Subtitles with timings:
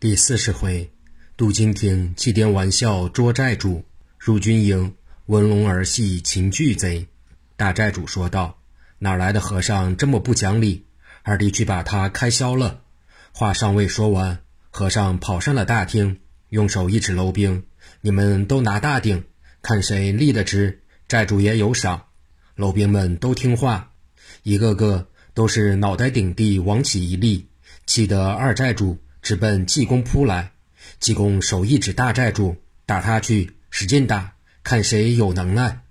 [0.00, 0.92] 第四十回，
[1.36, 3.84] 杜金亭祭奠玩笑捉寨主，
[4.16, 4.94] 入军营
[5.26, 7.08] 闻龙儿戏擒巨贼。
[7.56, 8.60] 大寨主说道
[9.00, 10.86] ：“哪来的和尚这么不讲理？
[11.24, 12.82] 二弟去把他开销了。”
[13.34, 14.38] 话尚未说完，
[14.70, 16.20] 和尚跑上了大厅，
[16.50, 17.64] 用手一指楼兵
[18.00, 19.24] ：“你们都拿大鼎，
[19.62, 22.04] 看谁立得直，寨主也有赏。”
[22.54, 23.90] 楼兵们都听话，
[24.44, 27.48] 一个个都是脑袋顶地往起一立，
[27.84, 28.96] 气得二寨主。
[29.22, 30.52] 直奔济公扑来，
[31.00, 35.82] 济公手一指大寨主，打他去，使劲打，看谁有能耐。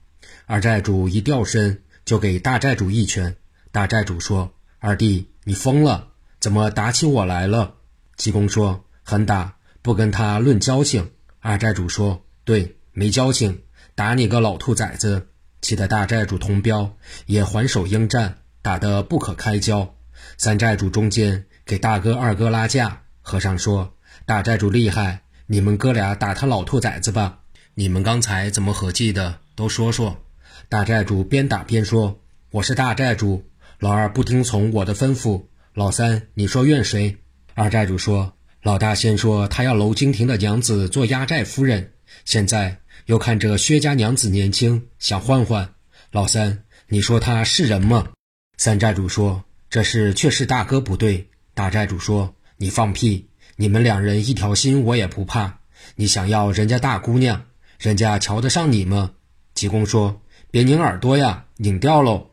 [0.45, 3.35] 二寨主一掉身，就给大寨主一拳。
[3.71, 6.07] 大寨主说：“二弟，你疯了，
[6.39, 7.75] 怎么打起我来了？”
[8.15, 13.61] 济公说：“狠打，不跟他论交情。”二寨主说：“对，没交情，
[13.93, 15.27] 打你个老兔崽子！”
[15.61, 19.95] 气得大寨主同彪也还手应战，打得不可开交。
[20.37, 23.03] 三寨主中间给大哥二哥拉架。
[23.27, 23.93] 和尚说
[24.25, 27.39] ：“大寨主厉害，你们哥俩打他老兔崽子吧。
[27.73, 29.39] 你们刚才怎么合计的？
[29.53, 30.23] 都说说。”
[30.69, 33.43] 大寨主边打边说：“我是大寨主，
[33.79, 35.43] 老二不听从我的吩咐。
[35.73, 37.17] 老三，你说怨谁？”
[37.53, 38.31] 二寨主说
[38.63, 41.91] ：“老大先说他要娄京亭的娘子做压寨夫人，
[42.23, 45.73] 现在又看这薛家娘子年轻，想换换。
[46.11, 48.07] 老三，你说他是人吗？”
[48.55, 52.33] 三寨主说：“这事确实大哥不对。”大寨主说。
[52.59, 53.26] 你放屁！
[53.59, 55.61] 你们两人一条心，我也不怕。
[55.95, 57.45] 你想要人家大姑娘，
[57.79, 59.13] 人家瞧得上你吗？
[59.55, 62.27] 济公说：“别拧耳朵呀，拧掉喽。”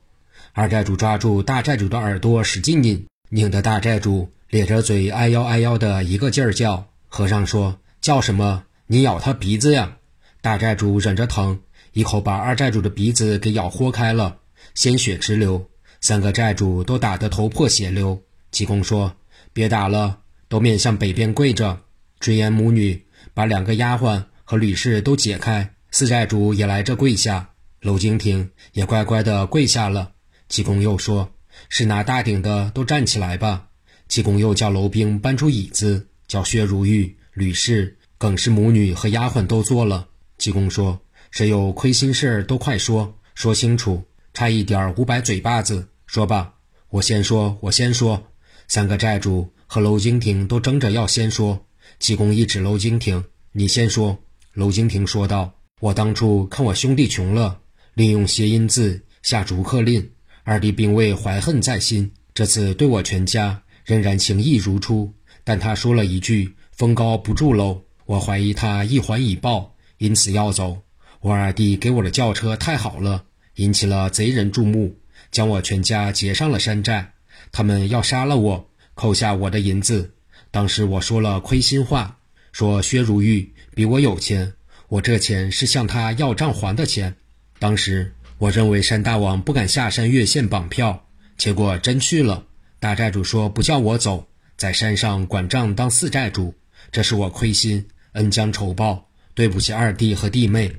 [0.53, 6.89] 二寨主抓住大寨主的耳朵，使劲拧，拧得大寨主咧着嘴，哎呦哎呦的一个劲儿叫。
[7.09, 8.65] 和尚说：“叫什么？
[8.87, 9.97] 你咬他鼻子呀！”
[10.43, 11.59] 大寨主忍着疼，
[11.95, 14.37] 一口把二寨主的鼻子给咬豁开了，
[14.75, 15.71] 鲜血直流，
[16.03, 18.21] 三个寨主都打得头破血流。
[18.51, 19.17] 济公说。
[19.53, 20.19] 别打了，
[20.55, 21.81] 都面向北边跪着。
[22.21, 27.51] 尊严母女把两个丫鬟和吕氏都解开，四寨主也来这跪下。
[27.81, 30.13] 娄京亭也乖乖的跪下了。
[30.47, 31.29] 济公又说
[31.69, 33.67] ：“是拿大鼎的都站起来吧。”
[34.07, 40.07] 济公又叫娄兵搬出椅子，叫薛如玉、吕氏、耿氏母女和丫鬟都坐了。
[40.39, 41.01] 济公说
[41.33, 44.05] ：“谁有亏心事儿都快说，说清楚。
[44.33, 46.55] 差一点五百嘴巴子，说吧。
[46.91, 48.23] 我先说，我先说。”
[48.67, 51.67] 三个债主和娄京亭都争着要先说。
[51.99, 54.17] 济公一指娄京亭：“你先说。”
[54.55, 55.53] 娄京亭说道
[55.83, 57.59] ：“我当初看我兄弟穷了，
[57.95, 60.13] 利用谐音字下逐客令，
[60.45, 62.13] 二弟并未怀恨在心。
[62.33, 65.13] 这次对我全家仍然情义如初。
[65.43, 70.83] 但他说了一句‘风高不住喽’，我怀疑他一环已报，因此要走。
[71.19, 73.25] 我二弟给我的轿车太好了，
[73.57, 74.99] 引起了贼人注目，
[75.33, 77.15] 将我全家劫上了山寨。”
[77.51, 80.13] 他们要杀了我，扣下我的银子。
[80.51, 82.19] 当时我说了亏心话，
[82.53, 84.53] 说薛如玉比我有钱，
[84.89, 87.17] 我这钱是向他要账还的钱。
[87.59, 91.07] 当时我认为山大王不敢下山越线绑票，
[91.37, 92.45] 结果真去了。
[92.79, 96.55] 大寨主说不叫我走，在山上管账当四寨主，
[96.93, 100.77] 这是我亏心，恩将仇报，对不起二弟和弟妹，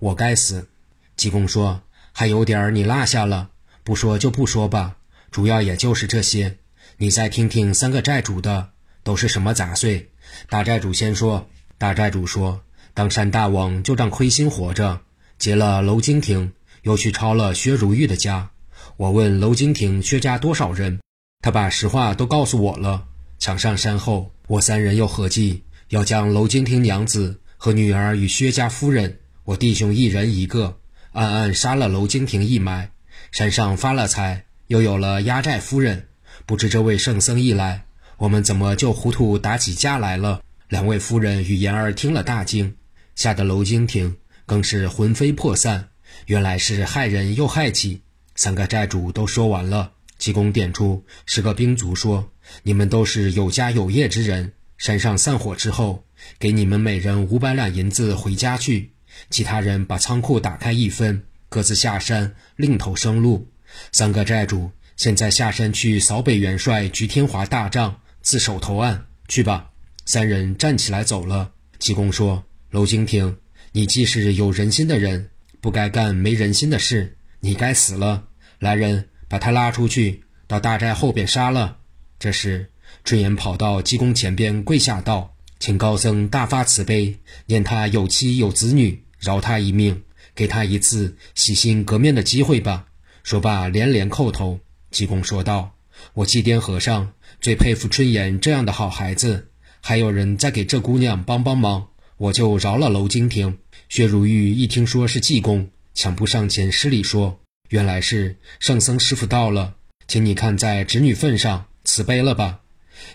[0.00, 0.68] 我该死。
[1.16, 1.80] 济公说
[2.12, 3.50] 还有点儿你落下了，
[3.84, 4.96] 不说就不说吧。
[5.30, 6.58] 主要也就是这些，
[6.96, 8.70] 你再听听三个债主的
[9.02, 10.10] 都是什么杂碎。
[10.48, 12.62] 大债主先说，大债主说，
[12.94, 15.00] 当山大王就仗亏心活着，
[15.38, 16.52] 劫了娄金亭，
[16.82, 18.50] 又去抄了薛如玉的家。
[18.96, 21.00] 我问娄金亭薛家多少人，
[21.42, 23.04] 他把实话都告诉我了。
[23.40, 30.78] 抢上山后，我三人又合计要将娄金亭娘子和女儿与薛家夫人，我弟兄一人一个，
[31.10, 32.92] 暗暗杀了娄金亭一埋，
[33.32, 34.44] 山上发了财。
[34.68, 36.08] 又有了压寨夫人，
[36.46, 37.86] 不知这位圣僧一来，
[38.18, 40.42] 我们怎么就糊涂打起架来了？
[40.68, 42.76] 两位夫人与言儿听了大惊，
[43.14, 45.88] 吓得娄京亭更是魂飞魄散。
[46.26, 48.02] 原来是害人又害己。
[48.34, 52.30] 三个债主都说完了，济公点出十个兵卒说
[52.62, 56.04] ：“你们都是有家有业之人，山上散伙之后，
[56.38, 58.92] 给你们每人五百两银子回家去。
[59.30, 63.48] 其他人把仓库打开一分，各自下山另投生路。”
[63.90, 69.70] 三个债主现在下山去扫北元帅菊天华大帐，自首投案去吧。
[70.06, 71.50] 三人站起来走了。
[71.78, 73.36] 济公说：“娄京亭，
[73.72, 75.30] 你既是有人心的人，
[75.60, 78.24] 不该干没人心的事，你该死了。
[78.60, 81.78] 来人，把他拉出去，到大寨后边杀了。”
[82.20, 82.70] 这时，
[83.02, 90.04] 春言跑到济公前边跪下道：“请高僧大发慈悲，念他有妻有子女，饶他一命，
[90.34, 92.86] 给他一次洗心革面的机会吧。”
[93.24, 94.60] 说罢，连连叩头。
[94.94, 95.74] 济公说道
[96.14, 99.48] ：“我祭奠和尚最佩服春言这样的好孩子，
[99.80, 103.58] 还有人再给这姑娘帮帮忙，我就饶了娄金亭。
[103.88, 109.74] 薛如玉一听说是济公，抢步上前施礼说：“原来是圣僧师傅到了，
[110.06, 112.60] 请你看在侄女份上慈悲了吧。”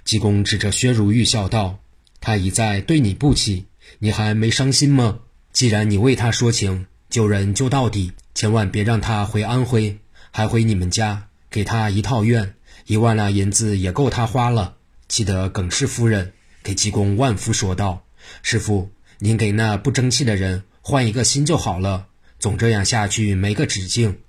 [0.04, 1.80] 济公指着薛如玉笑道
[2.20, 3.68] ：“他一再对你不起，
[4.00, 5.20] 你还没伤心吗？
[5.54, 9.98] 既然你为他说情，救人救到底，千万别让他回安徽，
[10.32, 12.56] 还回你们家，给他一套院，
[12.86, 14.76] 一万两银子也够他花了。”
[15.10, 18.06] 气得耿氏夫人给济公万福说道
[18.44, 22.06] ：“师傅，您给那不争气的人换一个心就好了，
[22.38, 24.20] 总这样下去没个止境。”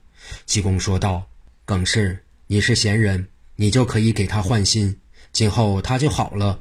[0.46, 1.28] 济公说道
[1.66, 4.98] ：“耿氏，你是贤人，你就可以给他换心，
[5.32, 6.60] 今后他就好了。”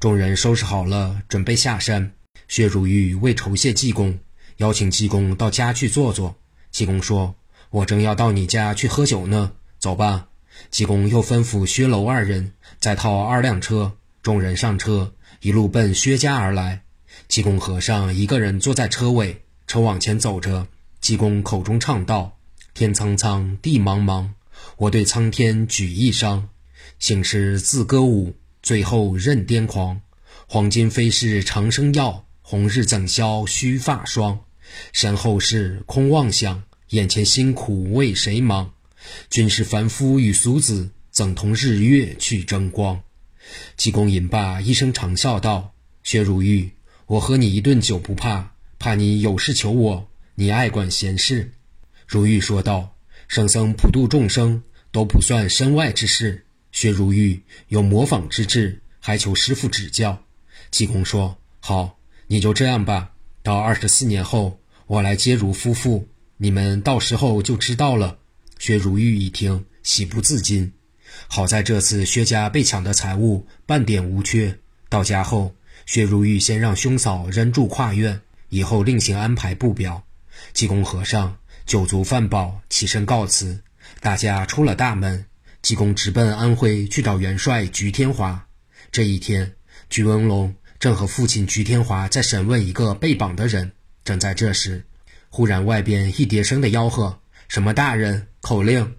[0.00, 2.12] 众人收拾好了，准备下山。
[2.46, 4.18] 薛如玉为酬谢济公，
[4.56, 6.36] 邀请济公到家去坐坐。
[6.70, 7.34] 济公说
[7.70, 10.28] ：“我正要到你家去喝酒呢，走吧。”
[10.70, 16.82] 济公又吩咐薛楼二人再套二辆车，众人上车，一路奔薛家而来。
[17.28, 20.66] 济公和尚一个人坐在车尾，车往前走着。
[21.00, 22.36] 济公口中唱道
[22.74, 24.30] ：“天苍苍，地茫茫，
[24.76, 26.42] 我对苍天举一觞。
[26.98, 30.00] 醒时自歌舞，醉后任癫狂。
[30.48, 34.40] 黄金飞逝长生药，红日怎消须发霜？
[34.92, 38.72] 身后事空妄想，眼前辛苦为谁忙？”
[39.30, 43.02] 均是凡夫与俗子，怎同日月去争光？
[43.76, 45.74] 济公饮罢，一声长笑道
[46.04, 46.70] ：“薛如玉，
[47.06, 51.52] 我喝你一顿酒不怕，怕你有事求我，你爱管闲事。”
[52.06, 52.94] 如玉说道
[53.28, 54.62] ：“圣僧普度众生，
[54.92, 56.44] 都不算身外之事。
[56.72, 60.22] 薛如玉有模仿之志，还求师傅指教。”
[60.70, 63.12] 济公说：“好，你就这样吧。
[63.42, 66.06] 到二十四年后，我来接如夫妇，
[66.36, 68.18] 你们到时候就知道了。”
[68.58, 70.72] 薛如玉一听，喜不自禁。
[71.26, 74.58] 好在这次薛家被抢的财物半点无缺。
[74.88, 75.54] 到家后，
[75.86, 80.02] 薛如玉先让兄嫂仍住跨院，以后另行安排布表。
[80.52, 83.60] 济公和尚酒足饭饱，起身告辞。
[84.00, 85.24] 大家出了大门，
[85.62, 88.46] 济公直奔安徽去找元帅菊天华。
[88.92, 89.54] 这一天，
[89.88, 93.72] 菊文龙正和父亲菊天华在审问一个被绑的人。
[94.04, 94.84] 正在这时，
[95.28, 97.20] 忽然外边一叠声的吆喝。
[97.48, 98.94] 什么大人口令？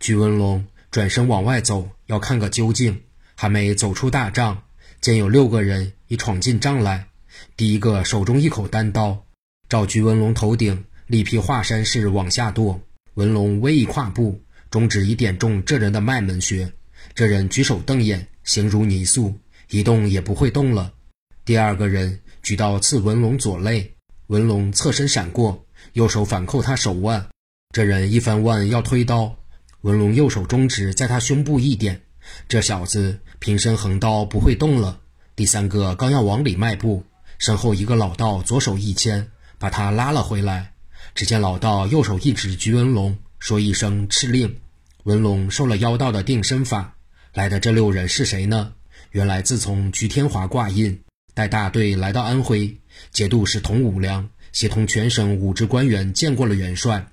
[0.00, 3.02] 鞠文龙转身往外走，要看个究竟。
[3.34, 4.62] 还没走出大帐，
[5.02, 7.08] 见有六个人已闯进帐来。
[7.54, 9.26] 第一个手中一口单刀，
[9.68, 12.80] 照鞠文龙头顶力劈华山式往下剁。
[13.12, 14.40] 文龙微一跨步，
[14.70, 16.72] 中指已点中这人的脉门穴。
[17.14, 20.94] 这人举手瞪眼，形如泥塑，一动也不会动了。
[21.44, 23.96] 第二个人举刀刺文龙左肋，
[24.28, 27.28] 文龙侧身闪过，右手反扣他手腕。
[27.74, 29.36] 这人一翻腕要推刀，
[29.80, 32.02] 文龙右手中指在他胸部一点，
[32.46, 35.00] 这小子平身横刀不会动了。
[35.34, 37.02] 第三个刚要往里迈步，
[37.36, 39.26] 身后一个老道左手一牵，
[39.58, 40.74] 把他拉了回来。
[41.16, 44.56] 只见老道右手一指菊文龙，说一声敕令。
[45.02, 46.94] 文龙受了妖道的定身法。
[47.32, 48.74] 来的这六人是谁呢？
[49.10, 51.02] 原来自从菊天华挂印，
[51.34, 52.78] 带大队来到安徽，
[53.10, 57.08] 节度使童武良协同全省武职官员见过了元帅。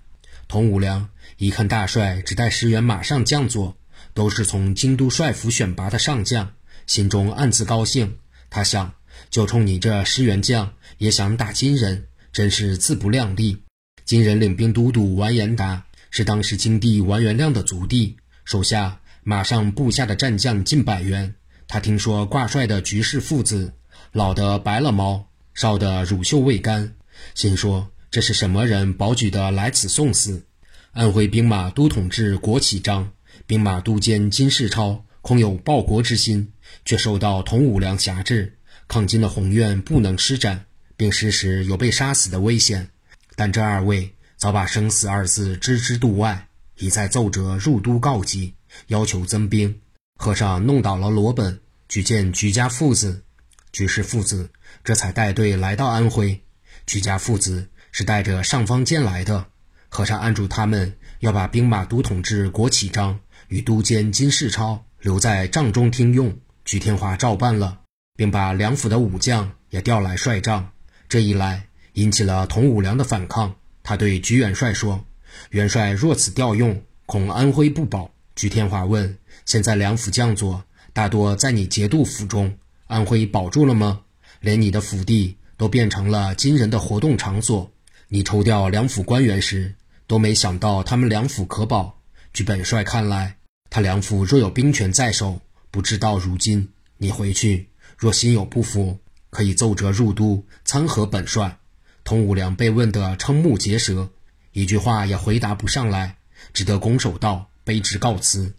[0.52, 1.08] 童武良
[1.38, 3.78] 一看大帅只带十员马上将座，
[4.14, 6.52] 都是从京都帅府选拔的上将，
[6.88, 8.18] 心中暗自高兴。
[8.50, 8.94] 他想，
[9.30, 13.64] 就冲你这十员将也想打金人，真是自不量力。
[14.04, 21.34] 金人领兵都督完颜达是当时金帝完颜亮的族弟，手下马上部下的战将近百员。
[21.66, 23.72] 他听说挂帅的菊氏父子，
[24.12, 26.94] 老的白了毛，少的乳臭未干，
[27.36, 27.90] 心说。
[28.12, 30.44] 这是什么人保举的来此送死？
[30.92, 33.14] 安徽兵马都统制国启章、
[33.48, 36.52] 兵马都监金世超，空有报国之心，
[36.84, 38.58] 却受到童武良辖制，
[38.90, 40.66] 抗金的宏愿不能施展，
[40.98, 42.90] 并时时有被杀死的危险。
[43.38, 46.50] 但这二位早把生死二字置之度外，
[46.80, 48.54] 已在奏折入都告急，
[48.88, 49.80] 要求增兵。
[50.18, 53.24] 和尚弄倒了罗本，举荐举家父子，
[53.72, 54.50] 举氏父子
[54.84, 56.42] 这才带队来到安徽。
[56.86, 57.70] 举家父子。
[57.92, 59.46] 是带着尚方剑来的，
[59.90, 63.20] 和尚按住他们，要把兵马都统制国启章
[63.50, 66.36] 与都监金世超留在帐中听用。
[66.64, 67.80] 菊天华照办了，
[68.16, 70.72] 并把梁府的武将也调来帅帐。
[71.10, 73.54] 这一来，引起了童武良的反抗。
[73.84, 75.04] 他对菊元帅说
[75.50, 82.56] ：“元帅若此调用，恐安徽不保。”菊天华问：“现在梁府将佐大多在你节度府中，
[82.88, 84.02] 安徽保住了吗？
[84.40, 87.70] 连你的府地都变成了金人的活动场所。”
[88.14, 89.74] 你抽调两府官员时，
[90.06, 92.02] 都没想到他们两府可保。
[92.34, 93.38] 据本帅看来，
[93.70, 95.40] 他两府若有兵权在手，
[95.72, 96.68] 不知道如今。
[96.98, 99.00] 你回去，若心有不服，
[99.30, 101.58] 可以奏折入都参劾本帅。
[102.04, 104.10] 童武良被问得瞠目结舌，
[104.52, 106.18] 一句话也回答不上来，
[106.52, 108.54] 只得拱手道：“卑职告辞。”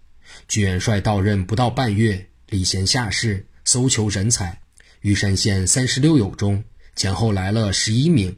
[0.48, 4.62] 居元帅到任不到半月，礼贤下士，搜求人才。
[5.02, 6.64] 玉山县三十六友中，
[6.96, 8.34] 前后来了十一名。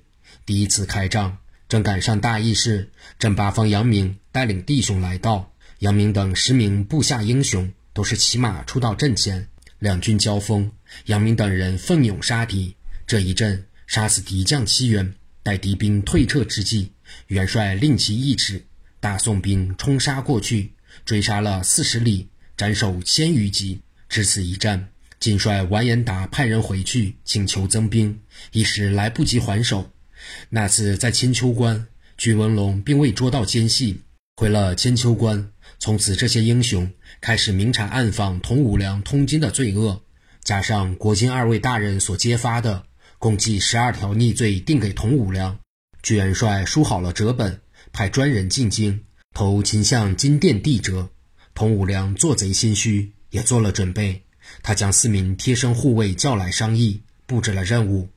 [0.47, 5.53] 第一次开仗，正赶上大义士，镇八方杨明带领弟兄来到。
[5.79, 9.49] 杨明等十名部下英雄都是骑马出到阵前，
[9.79, 10.71] 两军交锋，
[11.07, 12.77] 杨明等人奋勇杀敌。
[13.07, 16.91] 这一阵杀死敌将七员，待敌兵退撤之际，
[17.29, 18.67] 元帅令其一指，
[19.01, 20.73] 大宋兵冲杀过去，
[21.05, 23.81] 追杀了四十里，斩首千余级。
[24.09, 24.91] 至此一战。
[25.21, 28.21] 晋帅完颜达派人回去请求增兵，
[28.53, 29.91] 一时来不及还手。
[30.49, 31.87] 那次在千秋关，
[32.17, 34.01] 居文龙并未捉到奸细，
[34.37, 35.51] 回了千秋关。
[35.79, 40.03] 从此，这些英雄开始明察暗访童五良通奸的罪恶，
[40.43, 42.85] 加上国金二位大人所揭发的，
[43.19, 45.59] 共计十二条逆罪定给童五良。
[46.03, 47.61] 居元帅书好了折本，
[47.93, 49.01] 派专人进京，
[49.33, 51.09] 投秦向金殿递折。
[51.55, 54.23] 童五良做贼心虚，也做了准备。
[54.63, 58.09] 他将四名贴身护卫叫来商议，布置了任务。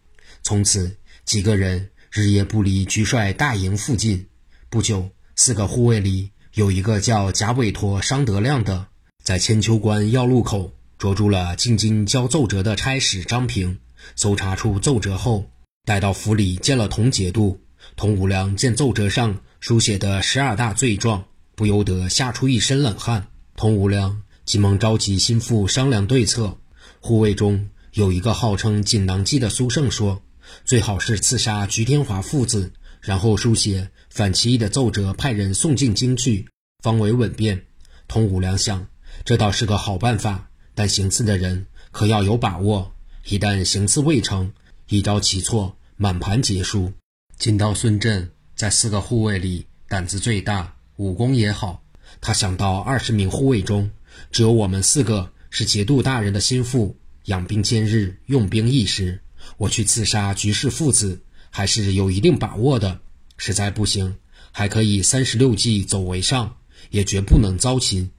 [0.44, 4.28] 从此，几个人日夜不离居帅大营附近。
[4.70, 8.88] 不久，四个护卫里有一个叫贾伟托、商德亮的，
[9.24, 13.80] 在千秋关要路口捉住了进京交奏折的差使张平。
[14.16, 15.50] 搜查出奏折后，
[15.86, 17.60] 带到府里见了童节度。
[17.96, 23.28] 童武良见奏折上书写的十二大罪状，不由得吓出一身冷汗。
[23.56, 24.22] 童武良。
[24.46, 26.58] 急忙召集心腹商量对策。
[27.02, 30.22] 护卫中有一个号称锦囊计的苏胜说
[30.66, 36.48] ：“最好是刺杀菊天华父子，然后书写反其意的奏折，派人送进京去，
[36.84, 37.66] 方为稳便。”
[38.08, 38.88] 童武良想，
[39.26, 42.94] 这倒是个好办法，但行刺的人可要有把握，
[43.26, 44.54] 一旦行刺未成，
[44.88, 46.94] 一招棋错，满盘皆输。
[47.38, 51.84] 金刀孙振在四个护卫里胆子最大，武功也好。
[52.22, 53.92] 他想到二十名护卫中。
[54.32, 59.22] 只有我们四个是节度大人的心腹，养兵千日，用兵一时。
[59.58, 63.00] 我去刺杀局氏父子，还是有一定把握的。
[63.38, 64.16] 实在不行，
[64.52, 66.58] 还可以三十六计走为上，
[66.90, 68.10] 也绝不能遭擒。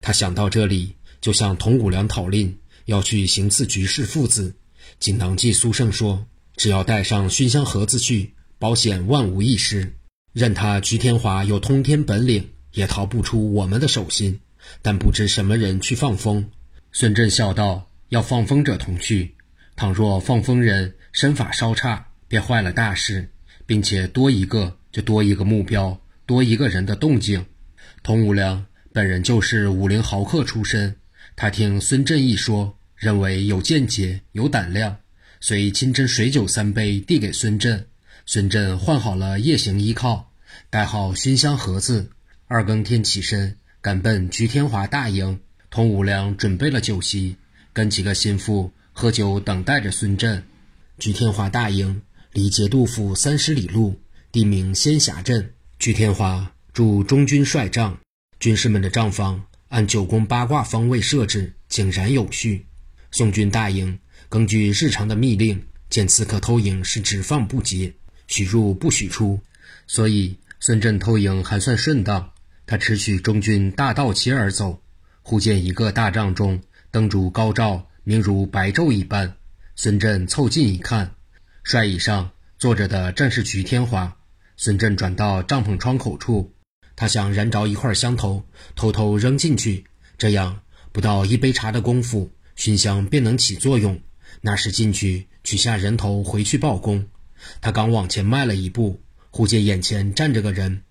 [0.00, 4.54] 他想到这里，就向童谷良讨令，要去行刺局氏父子。
[4.98, 6.26] 锦囊计苏胜说
[6.56, 9.96] ：“只要带上熏香盒子去，保险万无一失。
[10.32, 14.40] 任他菊天华有通天本领，也逃不出我们的手心。”
[14.82, 16.50] 但不知什么人去放风。
[16.90, 19.35] 孙振笑道：“要放风者同去。
[19.76, 23.30] 倘若放风人身法稍差，便坏了大事，
[23.66, 27.44] 并且多一个就多一个目标，多一个人的动静。”
[28.02, 30.96] 童无良本人就是武林豪客出身，
[31.36, 34.96] 他听孙振一说，认为有见解、有胆量，
[35.40, 37.86] 遂亲斟水酒三杯，递给孙振。
[38.24, 40.32] 孙振换好了夜行衣靠，
[40.70, 42.10] 带好熏香盒子，
[42.46, 43.56] 二更天起身。
[43.82, 47.36] 赶奔菊天华大营，童无良准备了酒席，
[47.72, 50.42] 跟几个心腹喝酒，等待着孙振。
[50.98, 52.00] 菊天华大营
[52.32, 54.00] 离节度府三十里路，
[54.32, 55.52] 地名仙霞镇。
[55.78, 58.00] 菊天华驻中军帅帐，
[58.40, 62.64] 军士们的帐房按九宫八卦方位设置，井然有序。
[63.10, 63.98] 宋军大营
[64.30, 67.92] 根据日常的密令，见刺客偷营是只放不接，
[68.28, 69.38] 许入不许出，
[69.86, 72.30] 所以孙振偷营还算顺当。
[72.64, 74.80] 他持取中军大道旗而走，
[75.20, 79.34] 忽见一个大帐中灯烛高照，明如白昼一般。
[79.74, 81.16] 孙振凑近一看，
[81.64, 84.16] 帅椅上坐着的正是徐天华。
[84.56, 86.54] 孙振转到帐篷窗口处，
[86.94, 88.44] 他想燃着一块香头，
[88.76, 89.84] 偷偷扔进去，
[90.16, 90.60] 这样
[90.92, 94.00] 不到一杯茶的功夫，熏香便能起作用。
[94.40, 97.08] 那时进去取下人头回去报功。
[97.60, 100.82] 他刚往前迈了一步，忽见眼前站着个人。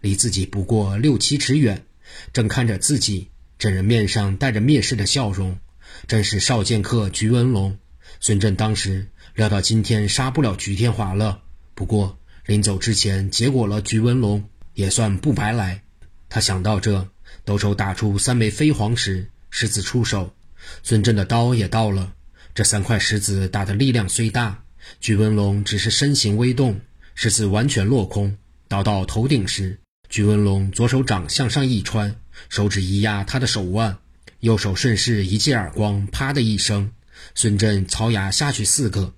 [0.00, 1.86] 离自己不过六七尺远，
[2.32, 5.56] 正看着自己，这人面上带着蔑视的笑容，
[6.06, 7.76] 正是少剑客菊文龙。
[8.20, 11.40] 孙振当时料到今天杀不了菊天华了，
[11.74, 14.44] 不过临走之前结果了菊文龙，
[14.74, 15.82] 也算不白来。
[16.28, 17.08] 他想到这，
[17.44, 20.34] 兜手打出三枚飞黄石，石子出手，
[20.82, 22.12] 孙振的刀也到了。
[22.54, 24.62] 这三块石子打的力量虽大，
[25.00, 26.80] 菊文龙只是身形微动，
[27.14, 28.36] 石子完全落空，
[28.68, 29.80] 倒到头顶时。
[30.08, 32.14] 菊文龙左手掌向上一穿，
[32.48, 33.98] 手指一压他的手腕，
[34.44, 36.90] 右手顺势一记耳光，啪的一声，
[37.34, 39.14] 孙振槽牙下去四个。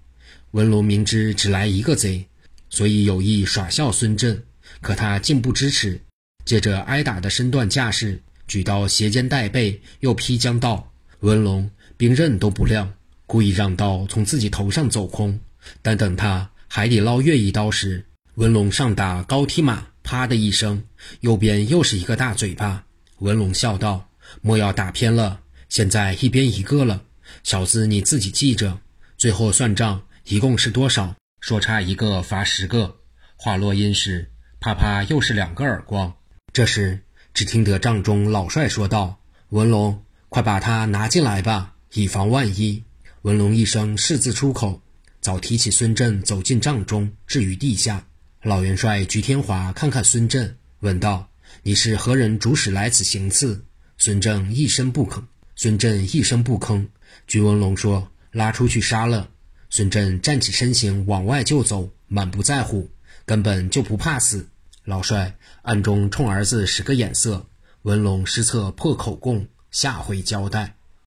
[0.52, 2.24] 文龙明知只来一个贼，
[2.70, 4.40] 所以有意耍笑孙振，
[4.80, 6.00] 可他竟不支持，
[6.44, 12.94] 借着挨打的身段架势，举刀斜肩带背，又劈将道：“文龙兵刃都不亮，
[13.26, 15.40] 故意让刀从自己头上走空。
[15.82, 18.04] 但等他海底捞月一刀时，
[18.36, 20.84] 文龙上打高踢马，啪的一声，
[21.18, 22.84] 右边又是一个大嘴巴。
[23.18, 24.05] 文龙笑道
[24.40, 27.02] ：“莫要打偏了，现在一边一个了。
[27.42, 28.78] 小子你自己记着，
[29.16, 31.14] 最后算账一共是多少？
[31.40, 32.96] 说差一个罚十个。”
[33.36, 34.30] 话落音时，
[34.60, 36.14] 啪啪又是两个耳光。
[36.52, 37.00] 这时，
[37.34, 39.18] 只听得帐中老帅说道
[39.50, 42.82] ：“文龙，快把他拿进来吧，以防万一。”
[43.22, 44.80] 文龙一声“是”字出口。
[45.20, 48.06] 早提起孙振走进帐中，置于地下。
[48.42, 51.28] 老元帅菊天华看看孙振，问道
[51.64, 53.64] ：“你是何人主使来此行刺？”
[53.98, 55.22] 孙振一声不吭。
[55.54, 56.86] 孙振一声不吭。
[57.26, 59.30] 鞠文龙说：“拉出去杀了。”
[59.70, 62.88] 孙振站起身形往外就走，满不在乎，
[63.24, 64.48] 根本就不怕死。
[64.84, 67.48] 老帅暗中冲儿子使个眼色。
[67.82, 70.75] 文龙失策破口供，下回交代。